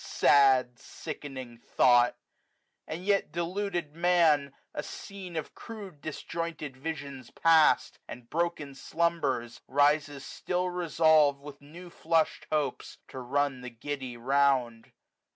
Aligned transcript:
Sad, 0.03 0.79
sickening 0.79 1.59
thought! 1.59 2.17
and 2.87 3.05
yet 3.05 3.31
deluded 3.31 3.95
Man, 3.95 4.51
A 4.73 4.81
scene 4.81 5.35
of 5.35 5.53
crude 5.53 6.01
disjointed 6.01 6.75
visions 6.75 7.29
past. 7.29 7.99
And 8.07 8.27
broken 8.27 8.73
slumbers, 8.73 9.61
rises 9.67 10.25
still 10.25 10.71
resolv'd, 10.71 11.41
215 11.41 11.45
With 11.67 11.73
new 11.75 11.91
flush'd 11.91 12.47
hopes, 12.51 12.97
to 13.09 13.19
run 13.19 13.61
the 13.61 13.69
giddy 13.69 14.17
round. 14.17 14.91